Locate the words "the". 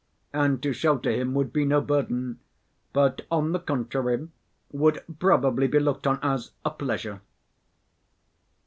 3.51-3.59